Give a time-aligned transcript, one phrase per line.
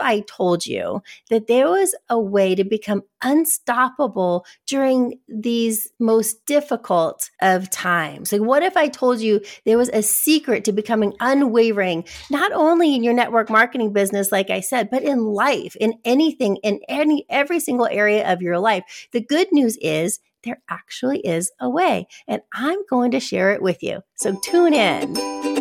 [0.00, 7.30] I told you that there was a way to become unstoppable during these most difficult
[7.40, 8.32] of times?
[8.32, 12.94] Like, what if I told you there was a secret to becoming unwavering, not only
[12.94, 17.26] in your network marketing business, like I said, but in life, in anything, in any,
[17.28, 19.08] every single area of your life?
[19.12, 23.62] The good news is there actually is a way, and I'm going to share it
[23.62, 24.02] with you.
[24.14, 25.55] So tune in.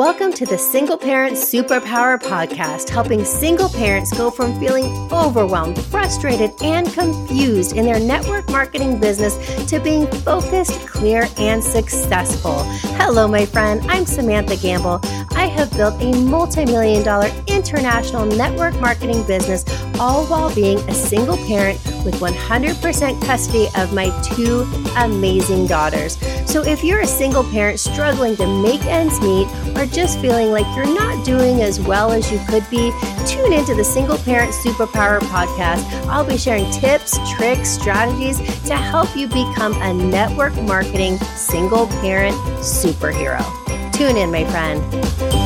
[0.00, 6.52] Welcome to the Single Parent Superpower Podcast, helping single parents go from feeling overwhelmed, frustrated,
[6.62, 9.36] and confused in their network marketing business
[9.68, 12.62] to being focused, clear, and successful.
[12.96, 13.82] Hello, my friend.
[13.90, 15.00] I'm Samantha Gamble.
[15.32, 19.64] I have built a multi million dollar international network marketing business,
[20.00, 24.62] all while being a single parent with 100% custody of my two
[24.96, 26.16] amazing daughters.
[26.50, 29.46] So if you're a single parent struggling to make ends meet
[29.76, 32.90] or just feeling like you're not doing as well as you could be,
[33.26, 35.84] tune into the Single Parent Superpower podcast.
[36.08, 42.34] I'll be sharing tips, tricks, strategies to help you become a network marketing single parent
[42.60, 43.44] superhero.
[43.92, 45.39] Tune in, my friend.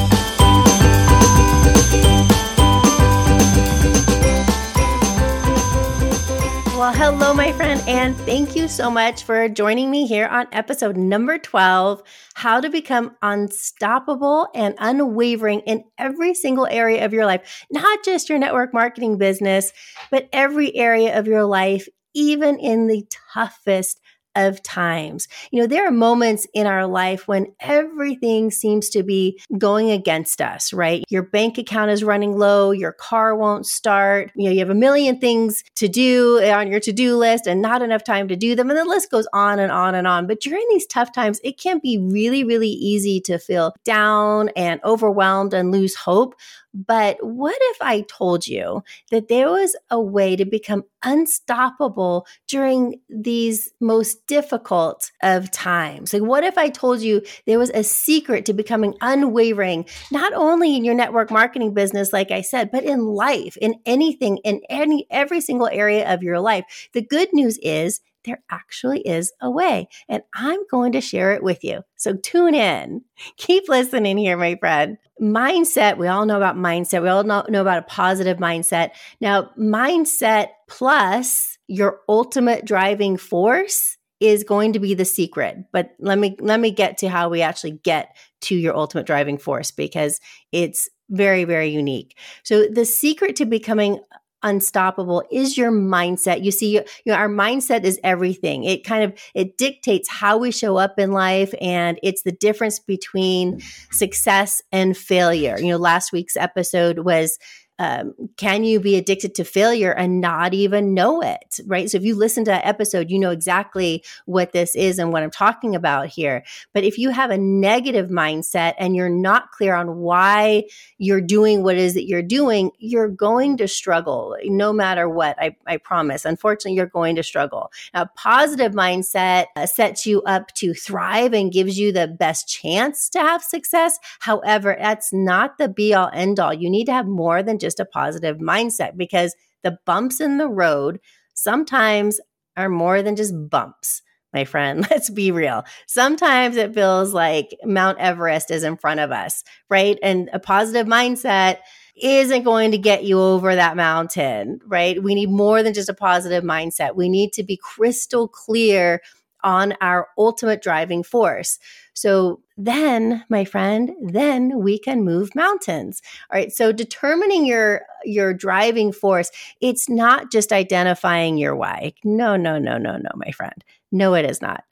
[6.84, 10.98] Well, hello, my friend, and thank you so much for joining me here on episode
[10.98, 12.02] number 12
[12.34, 18.28] How to Become Unstoppable and Unwavering in Every Single Area of Your Life, not just
[18.28, 19.72] your network marketing business,
[20.10, 23.98] but every area of your life, even in the toughest
[24.36, 25.28] of times.
[25.50, 30.40] You know, there are moments in our life when everything seems to be going against
[30.40, 31.04] us, right?
[31.08, 34.74] Your bank account is running low, your car won't start, you know, you have a
[34.74, 38.54] million things to do on your to do list and not enough time to do
[38.54, 38.70] them.
[38.70, 40.26] And the list goes on and on and on.
[40.26, 44.80] But during these tough times, it can be really, really easy to feel down and
[44.84, 46.34] overwhelmed and lose hope.
[46.74, 53.00] But what if I told you that there was a way to become unstoppable during
[53.08, 56.12] these most difficult of times?
[56.12, 60.76] Like, what if I told you there was a secret to becoming unwavering, not only
[60.76, 65.06] in your network marketing business, like I said, but in life, in anything, in any,
[65.10, 66.88] every single area of your life?
[66.92, 71.42] The good news is there actually is a way, and I'm going to share it
[71.42, 71.82] with you.
[71.96, 73.02] So tune in.
[73.36, 74.98] Keep listening here, my friend.
[75.20, 77.02] Mindset, we all know about mindset.
[77.02, 78.90] We all know, about a positive mindset.
[79.20, 86.18] Now, mindset plus your ultimate driving force is going to be the secret but let
[86.18, 90.20] me let me get to how we actually get to your ultimate driving force because
[90.52, 93.98] it's very very unique so the secret to becoming
[94.44, 96.44] unstoppable is your mindset.
[96.44, 98.62] You see, you know, our mindset is everything.
[98.62, 102.78] It kind of it dictates how we show up in life, and it's the difference
[102.78, 103.60] between
[103.90, 105.58] success and failure.
[105.58, 107.38] You know, last week's episode was
[107.78, 111.90] um, can you be addicted to failure and not even know it right?
[111.90, 115.22] So if you listen to that episode you know exactly what this is and what
[115.22, 116.44] i'm talking about here.
[116.72, 120.64] But if you have a negative mindset and you're not clear on why
[120.98, 125.36] you're doing what it is that you're doing you're going to struggle no matter what
[125.40, 126.24] i, I promise.
[126.24, 127.72] Unfortunately you're going to struggle.
[127.92, 133.08] A positive mindset uh, sets you up to thrive and gives you the best chance
[133.10, 133.98] to have success.
[134.20, 136.54] However that's not the be all end all.
[136.54, 140.48] You need to have more than just a positive mindset because the bumps in the
[140.48, 141.00] road
[141.34, 142.20] sometimes
[142.56, 144.02] are more than just bumps
[144.34, 144.86] my friend.
[144.90, 145.64] Let's be real.
[145.86, 149.98] Sometimes it feels like Mount Everest is in front of us, right?
[150.02, 151.58] And a positive mindset
[151.96, 155.00] isn't going to get you over that mountain, right?
[155.00, 156.96] We need more than just a positive mindset.
[156.96, 159.00] We need to be crystal clear
[159.44, 161.58] on our ultimate driving force.
[161.92, 166.02] So then, my friend, then we can move mountains.
[166.32, 166.50] All right.
[166.52, 169.30] So determining your your driving force,
[169.60, 171.92] it's not just identifying your why.
[172.02, 173.64] No, no, no, no, no, my friend.
[173.92, 174.64] No, it is not.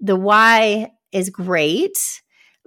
[0.00, 1.98] The why is great,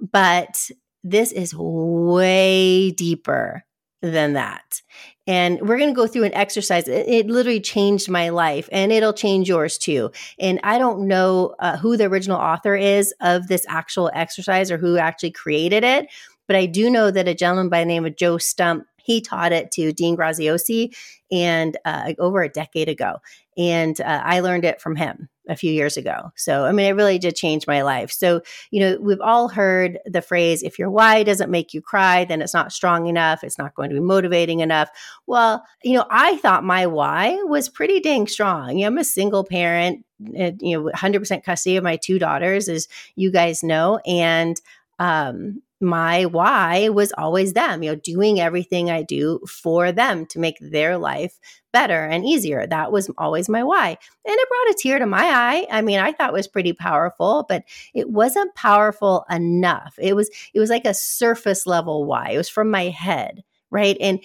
[0.00, 0.70] but
[1.04, 3.64] this is way deeper
[4.02, 4.82] than that.
[5.30, 6.88] And we're going to go through an exercise.
[6.88, 10.10] It, it, literally changed my life and it'll change yours too.
[10.40, 14.76] And I don't know uh, who the original author is of this actual exercise or
[14.76, 16.08] who actually created it,
[16.48, 19.52] but I do know that a gentleman by the name of Joe Stump he taught
[19.52, 20.96] it to Dean Graziosi
[21.30, 23.18] and uh, over a decade ago.
[23.56, 26.30] And uh, I learned it from him a few years ago.
[26.36, 28.12] So, I mean, it really did change my life.
[28.12, 32.24] So, you know, we've all heard the phrase if your why doesn't make you cry,
[32.24, 33.42] then it's not strong enough.
[33.42, 34.88] It's not going to be motivating enough.
[35.26, 38.78] Well, you know, I thought my why was pretty dang strong.
[38.78, 42.86] You know, I'm a single parent, you know, 100% custody of my two daughters, as
[43.16, 43.98] you guys know.
[44.06, 44.60] And,
[45.00, 50.38] um, my why was always them, you know, doing everything I do for them to
[50.38, 51.38] make their life
[51.72, 52.66] better and easier.
[52.66, 53.88] That was always my why.
[53.88, 55.66] And it brought a tear to my eye.
[55.70, 59.94] I mean, I thought was pretty powerful, but it wasn't powerful enough.
[59.98, 62.30] It was it was like a surface level why.
[62.30, 63.96] It was from my head, right?
[64.00, 64.22] And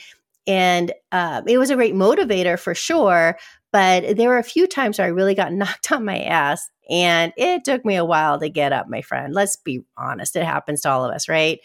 [0.48, 3.38] and uh, it was a great motivator for sure.
[3.72, 7.34] But there were a few times where I really got knocked on my ass and
[7.38, 9.34] it took me a while to get up, my friend.
[9.34, 11.60] Let's be honest, it happens to all of us, right?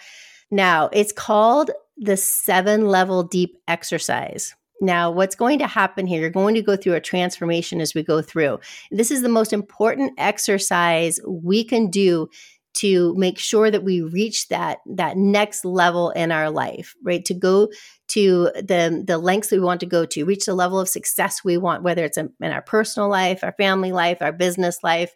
[0.50, 4.56] now it's called the seven level deep exercise.
[4.84, 6.22] Now, what's going to happen here?
[6.22, 8.60] You're going to go through a transformation as we go through.
[8.90, 12.30] This is the most important exercise we can do
[12.74, 17.24] to make sure that we reach that that next level in our life right?
[17.26, 17.70] To go
[18.10, 21.58] to the the lengths we want to go to reach the level of success we
[21.58, 25.14] want whether it's in, our personal life our family life our business life.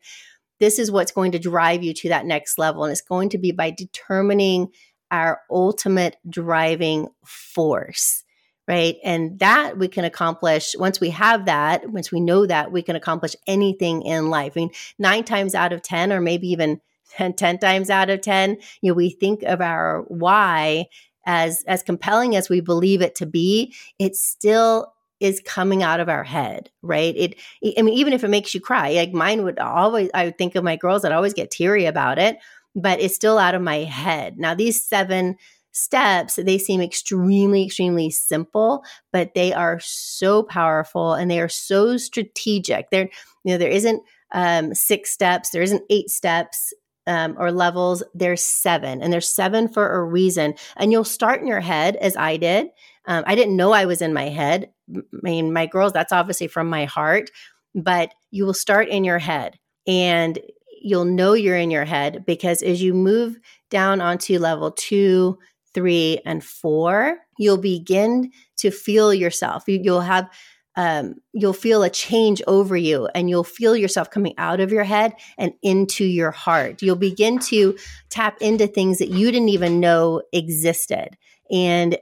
[0.59, 3.37] This is what's going to drive you to that next level and it's going to
[3.37, 4.69] be by determining
[5.11, 8.23] our ultimate driving force
[8.67, 8.95] right?
[9.03, 12.95] And that we can accomplish once we have that once we know that we can
[12.95, 14.53] accomplish anything in life.
[14.55, 16.81] I mean nine times out of ten or maybe even
[17.15, 20.85] 10, 10 times out of 10 you know we think of our why
[21.25, 26.09] as as compelling as we believe it to be it still is coming out of
[26.09, 27.15] our head right?
[27.15, 27.35] It
[27.77, 30.55] i mean even if it makes you cry like mine would always i would think
[30.55, 32.37] of my girls i'd always get teary about it
[32.75, 34.37] but it's still out of my head.
[34.37, 35.37] Now these seven
[35.71, 38.81] steps they seem extremely extremely simple
[39.11, 42.89] but they are so powerful and they are so strategic.
[42.89, 43.09] There
[43.43, 44.03] you know there isn't
[44.33, 46.73] um, six steps there isn't eight steps
[47.07, 50.55] um, or levels, there's seven, and there's seven for a reason.
[50.77, 52.67] And you'll start in your head, as I did.
[53.07, 54.69] Um, I didn't know I was in my head.
[54.95, 57.29] I mean, my girls, that's obviously from my heart,
[57.73, 60.39] but you will start in your head and
[60.81, 63.37] you'll know you're in your head because as you move
[63.69, 65.37] down onto level two,
[65.73, 69.63] three, and four, you'll begin to feel yourself.
[69.67, 70.29] You, will have
[70.75, 74.83] um, you'll feel a change over you and you'll feel yourself coming out of your
[74.83, 76.81] head and into your heart.
[76.81, 77.77] You'll begin to
[78.09, 81.17] tap into things that you didn't even know existed.
[81.51, 81.97] And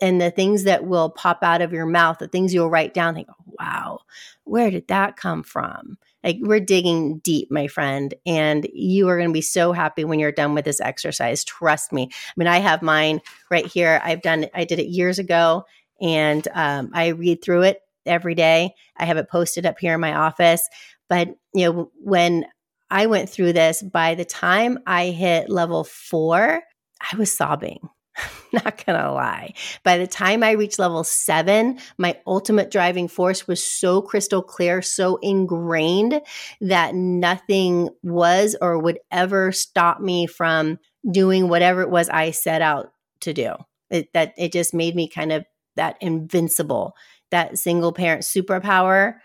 [0.00, 3.14] and the things that will pop out of your mouth, the things you'll write down,
[3.14, 4.00] think, oh, wow,
[4.42, 5.96] where did that come from?
[6.24, 10.18] Like we're digging deep, my friend, and you are going to be so happy when
[10.18, 11.44] you're done with this exercise.
[11.44, 12.08] Trust me.
[12.12, 13.20] I mean, I have mine
[13.50, 14.00] right here.
[14.04, 15.64] I've done, I did it years ago,
[16.00, 18.74] and um, I read through it every day.
[18.96, 20.68] I have it posted up here in my office.
[21.08, 22.46] But, you know, when
[22.90, 26.62] I went through this, by the time I hit level four,
[27.00, 27.88] I was sobbing.
[28.52, 29.54] Not gonna lie.
[29.82, 34.82] By the time I reached level seven, my ultimate driving force was so crystal clear,
[34.82, 36.20] so ingrained
[36.60, 40.78] that nothing was or would ever stop me from
[41.10, 43.54] doing whatever it was I set out to do.
[43.90, 45.44] It, that it just made me kind of
[45.76, 46.94] that invincible
[47.32, 49.16] that single parent superpower,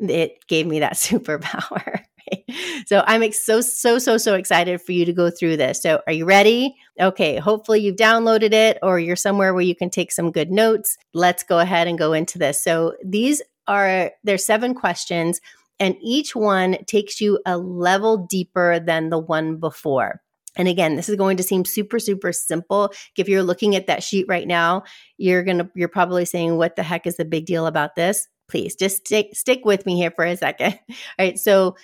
[0.00, 2.00] it gave me that superpower.
[2.86, 5.82] So I'm ex- so, so, so, so excited for you to go through this.
[5.82, 6.74] So are you ready?
[7.00, 7.36] Okay.
[7.36, 10.96] Hopefully you've downloaded it or you're somewhere where you can take some good notes.
[11.14, 12.62] Let's go ahead and go into this.
[12.62, 15.40] So these are, there's seven questions
[15.80, 20.20] and each one takes you a level deeper than the one before.
[20.58, 22.92] And again, this is going to seem super, super simple.
[23.16, 24.82] If you're looking at that sheet right now,
[25.16, 28.74] you're gonna you're probably saying, "What the heck is the big deal about this?" Please
[28.74, 30.78] just stick stick with me here for a second.
[30.90, 31.76] All right, so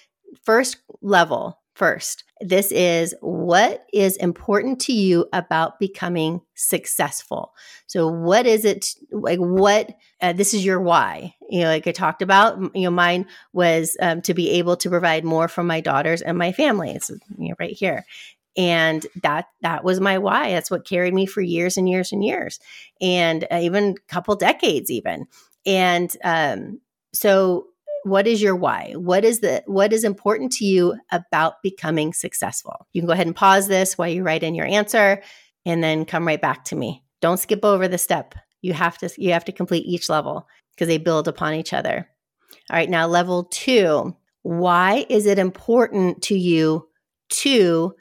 [0.44, 2.24] first level first.
[2.40, 7.54] This is what is important to you about becoming successful.
[7.86, 9.38] So, what is it like?
[9.38, 11.34] What uh, this is your why?
[11.48, 12.58] You know, like I talked about.
[12.74, 16.36] You know, mine was um, to be able to provide more for my daughters and
[16.36, 16.90] my family.
[16.90, 18.04] It's you know, right here,
[18.56, 20.50] and that that was my why.
[20.50, 22.60] That's what carried me for years and years and years,
[23.00, 25.26] and uh, even a couple decades, even.
[25.66, 26.80] And um,
[27.12, 27.66] so
[28.04, 28.92] what is your why?
[28.96, 32.86] What is the what is important to you about becoming successful?
[32.92, 35.22] You can go ahead and pause this while you write in your answer
[35.64, 37.02] and then come right back to me.
[37.20, 38.34] Don't skip over the step.
[38.60, 42.08] You have to you have to complete each level because they build upon each other.
[42.70, 46.86] All right now level 2 why is it important to you
[47.30, 47.94] to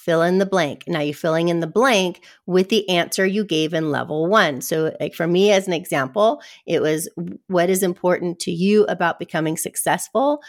[0.00, 0.84] fill in the blank.
[0.88, 4.60] Now you're filling in the blank with the answer you gave in level one.
[4.62, 7.08] So, like for me, as an example, it was
[7.48, 10.40] what is important to you about becoming successful?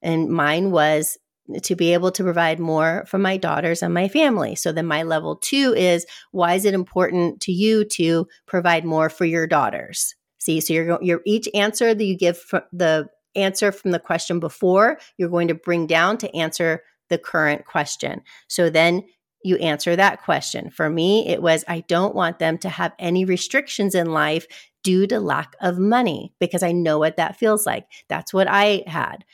[0.00, 1.18] And mine was
[1.64, 4.54] to be able to provide more for my daughters and my family.
[4.54, 9.10] So then my level two is why is it important to you to provide more
[9.10, 10.14] for your daughters?
[10.38, 12.40] See, so you're, you're each answer that you give
[12.72, 17.66] the answer from the question before, you're going to bring down to answer the current
[17.66, 18.22] question.
[18.48, 19.04] So then
[19.42, 20.70] you answer that question.
[20.70, 24.46] For me, it was I don't want them to have any restrictions in life
[24.82, 27.86] due to lack of money because I know what that feels like.
[28.08, 29.24] That's what I had.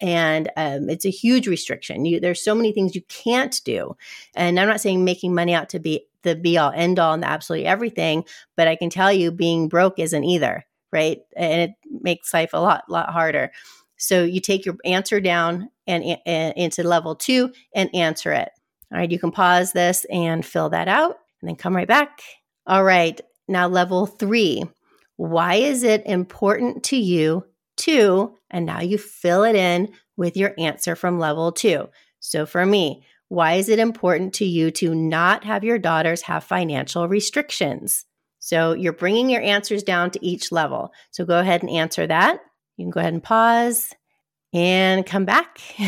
[0.00, 2.06] And um, it's a huge restriction.
[2.06, 3.96] You, there's so many things you can't do.
[4.34, 7.22] And I'm not saying making money out to be the be all end all and
[7.22, 8.24] the absolutely everything,
[8.56, 11.18] but I can tell you being broke isn't either, right?
[11.36, 13.52] And it makes life a lot, lot harder.
[14.04, 18.50] So you take your answer down and, and into level two and answer it.
[18.92, 22.20] All right, you can pause this and fill that out and then come right back.
[22.66, 23.18] All right,
[23.48, 24.62] now level three.
[25.16, 27.44] Why is it important to you
[27.78, 31.88] to, and now you fill it in with your answer from level two.
[32.20, 36.44] So for me, why is it important to you to not have your daughters have
[36.44, 38.04] financial restrictions?
[38.38, 40.92] So you're bringing your answers down to each level.
[41.10, 42.40] So go ahead and answer that.
[42.76, 43.94] You can go ahead and pause
[44.52, 45.60] and come back.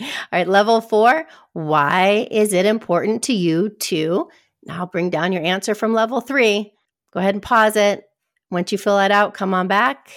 [0.00, 1.26] All right, level four.
[1.52, 4.28] Why is it important to you to
[4.64, 6.72] now bring down your answer from level three?
[7.12, 8.04] Go ahead and pause it.
[8.50, 10.10] Once you fill that out, come on back.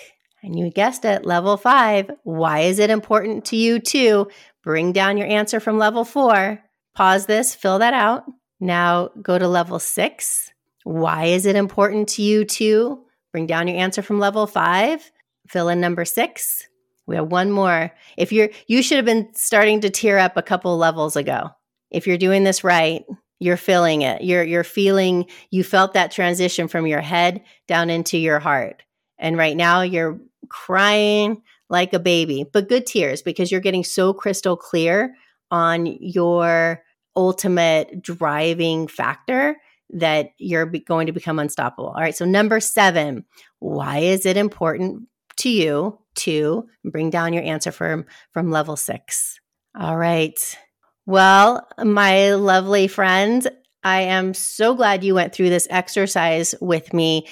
[0.43, 2.09] And you guessed it, level five.
[2.23, 4.29] Why is it important to you to
[4.63, 6.63] bring down your answer from level four?
[6.95, 8.23] Pause this, fill that out.
[8.59, 10.51] Now go to level six.
[10.83, 15.11] Why is it important to you to bring down your answer from level five?
[15.49, 16.67] Fill in number six.
[17.05, 17.91] We have one more.
[18.17, 21.49] If you're, you should have been starting to tear up a couple levels ago.
[21.89, 23.05] If you're doing this right,
[23.39, 24.23] you're feeling it.
[24.23, 28.83] You're, you're feeling, you felt that transition from your head down into your heart.
[29.17, 34.13] And right now you're crying like a baby, but good tears because you're getting so
[34.13, 35.15] crystal clear
[35.49, 36.83] on your
[37.15, 39.57] ultimate driving factor
[39.91, 41.89] that you're going to become unstoppable.
[41.89, 42.15] All right.
[42.15, 43.25] So, number seven,
[43.59, 49.39] why is it important to you to bring down your answer from, from level six.
[49.79, 50.57] All right.
[51.05, 53.47] Well, my lovely friend,
[53.83, 57.27] I am so glad you went through this exercise with me.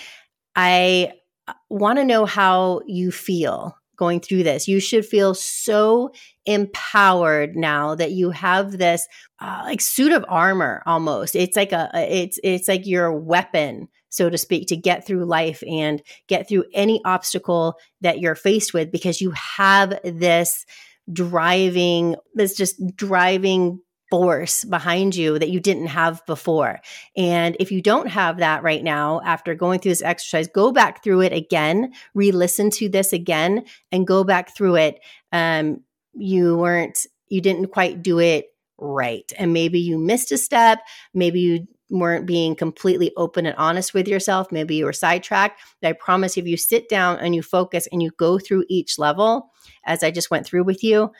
[0.56, 1.12] I
[1.48, 4.68] uh, want to know how you feel going through this.
[4.68, 6.12] You should feel so
[6.46, 9.08] empowered now that you have this
[9.40, 11.36] uh, like suit of armor almost.
[11.36, 15.62] It's like a it's it's like your weapon so to speak, to get through life
[15.68, 20.66] and get through any obstacle that you're faced with because you have this
[21.12, 23.80] driving, this just driving
[24.10, 26.80] force behind you that you didn't have before.
[27.18, 31.04] And if you don't have that right now, after going through this exercise, go back
[31.04, 35.00] through it again, re listen to this again, and go back through it.
[35.32, 35.82] Um,
[36.14, 38.46] you weren't, you didn't quite do it
[38.78, 39.32] right.
[39.38, 40.80] And maybe you missed a step.
[41.14, 44.52] Maybe you weren't being completely open and honest with yourself.
[44.52, 45.62] Maybe you were sidetracked.
[45.82, 48.98] But I promise if you sit down and you focus and you go through each
[48.98, 49.52] level,
[49.86, 51.12] as I just went through with you,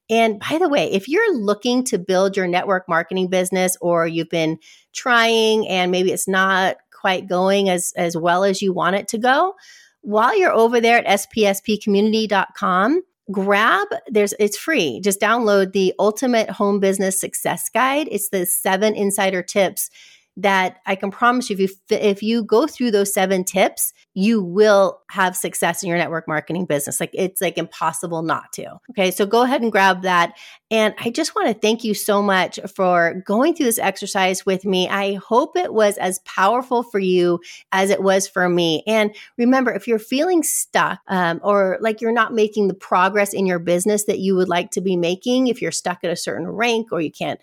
[0.09, 4.29] And by the way, if you're looking to build your network marketing business or you've
[4.29, 4.59] been
[4.93, 9.17] trying and maybe it's not quite going as as well as you want it to
[9.17, 9.55] go,
[10.01, 16.79] while you're over there at spspcommunity.com, grab there's it's free just download the ultimate home
[16.79, 19.89] business success guide it's the seven insider tips
[20.37, 24.41] that I can promise you if you if you go through those seven tips, you
[24.41, 26.99] will have success in your network marketing business.
[26.99, 28.77] Like it's like impossible not to.
[28.91, 29.09] Okay?
[29.09, 30.37] So go ahead and grab that.
[30.69, 34.65] And I just want to thank you so much for going through this exercise with
[34.65, 34.89] me.
[34.89, 37.39] I hope it was as powerful for you
[37.71, 38.83] as it was for me.
[38.85, 43.45] And remember, if you're feeling stuck um, or like you're not making the progress in
[43.45, 46.47] your business that you would like to be making, if you're stuck at a certain
[46.47, 47.39] rank or you can't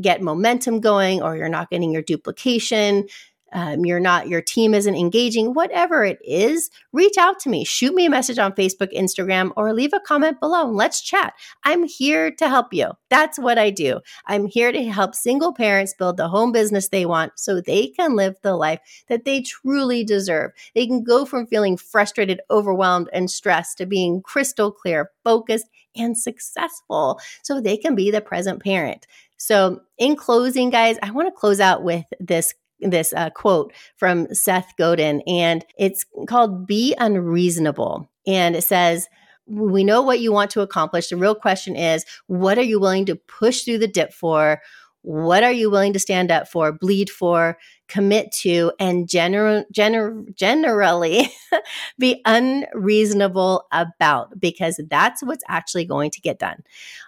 [0.00, 3.06] get momentum going or you're not getting your duplication
[3.52, 7.64] um, you're not your team isn't engaging whatever it is reach out to me.
[7.64, 10.68] Shoot me a message on facebook instagram or leave a comment below.
[10.68, 11.34] And let's chat.
[11.64, 12.92] I'm here to help you.
[13.10, 14.00] That's what i do.
[14.26, 18.16] I'm here to help single parents build the home business they want so they can
[18.16, 20.52] live the life that they truly deserve.
[20.74, 25.66] They can go from feeling frustrated overwhelmed and stressed to being crystal clear focused
[25.96, 29.06] and successful so they can be the present parent.
[29.36, 34.32] So, in closing, guys, I want to close out with this this uh, quote from
[34.34, 39.08] Seth Godin, and it's called "Be Unreasonable," and it says.
[39.48, 41.08] We know what you want to accomplish.
[41.08, 44.62] The real question is, what are you willing to push through the dip for?
[45.02, 47.58] What are you willing to stand up for, bleed for,
[47.92, 51.30] commit to and gener- gener- generally
[51.98, 56.62] be unreasonable about because that's what's actually going to get done.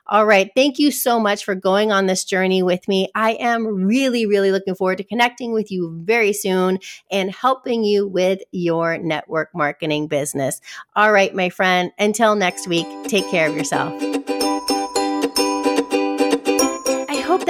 [0.07, 0.51] All right.
[0.55, 3.09] Thank you so much for going on this journey with me.
[3.15, 8.07] I am really, really looking forward to connecting with you very soon and helping you
[8.07, 10.61] with your network marketing business.
[10.95, 11.93] All right, my friend.
[11.99, 14.44] Until next week, take care of yourself